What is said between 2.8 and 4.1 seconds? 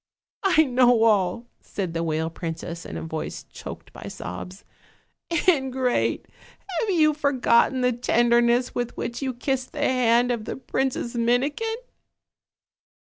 in a voice choked by